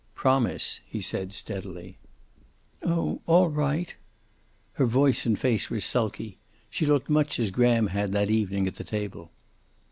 "Promise," 0.15 0.79
he 0.87 0.99
said, 0.99 1.31
steadily. 1.31 1.99
"Oh, 2.81 3.21
all 3.27 3.49
right." 3.49 3.95
Her 4.73 4.87
voice 4.87 5.27
and 5.27 5.37
face 5.37 5.69
were 5.69 5.79
sulky. 5.79 6.39
She 6.71 6.87
looked 6.87 7.07
much 7.07 7.37
as 7.37 7.51
Graham 7.51 7.85
had 7.85 8.11
that 8.13 8.31
evening 8.31 8.65
at 8.67 8.77
the 8.77 8.83
table. 8.83 9.29